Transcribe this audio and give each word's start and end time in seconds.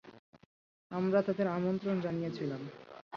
আমরা 0.91 1.19
তাদের 1.21 1.47
আমন্ত্রণ 1.47 1.95
জানিয়েছিলাম। 2.01 2.61